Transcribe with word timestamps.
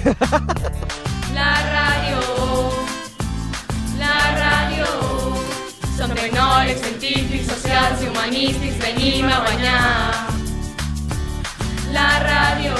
La 1.36 1.50
ràdio, 1.60 2.20
la 4.00 4.14
ràdio, 4.38 4.86
som 5.96 6.14
tecnòlegs, 6.16 6.80
científics, 6.80 7.50
socials 7.50 8.00
i 8.00 8.08
humanístics, 8.08 8.78
venim 8.80 9.28
a 9.28 9.42
guanyar. 9.44 10.30
La 11.92 12.08
ràdio, 12.24 12.78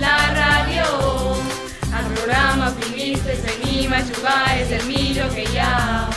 la 0.00 0.16
ràdio, 0.38 0.88
al 1.92 2.08
programa 2.14 2.70
optimistes 2.72 3.44
venim 3.44 3.92
a 3.92 4.00
jugar, 4.08 4.42
és 4.62 4.72
el 4.78 4.88
millor 4.88 5.28
que 5.36 5.44
hi 5.44 5.60
ha. 5.60 6.08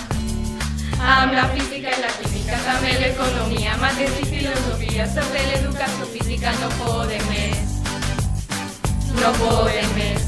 Amb 1.17 1.35
la 1.35 1.49
física 1.51 1.91
i 1.91 1.99
la 2.05 2.15
química, 2.21 2.63
també 2.63 2.95
l'economia, 3.03 3.75
mateix 3.83 4.21
i 4.23 4.29
filosofia, 4.31 5.03
sobre 5.11 5.43
l'educació 5.51 6.13
física 6.15 6.55
no 6.61 6.71
podem. 6.79 7.16
No 9.27 9.33
podem 9.35 9.89
més. 9.91 10.27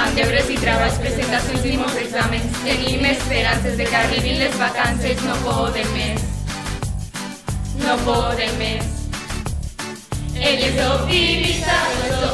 Amb 0.00 0.14
deures 0.16 0.46
i 0.48 0.54
treballs, 0.56 0.94
presentacions 1.02 1.66
i 1.68 1.74
molts 1.76 1.98
exàmens, 2.00 2.54
tenim 2.62 3.04
esperances 3.10 3.76
de 3.76 3.88
que 3.90 3.98
arribin 3.98 4.38
les 4.40 4.56
vacances, 4.56 5.20
no 5.26 5.36
podem 5.42 5.92
més. 5.92 6.24
No 7.82 7.98
podem 8.06 8.56
més. 8.62 8.88
Ell 10.32 10.64
és 10.70 10.80
optimista, 10.86 11.76
no 12.06 12.32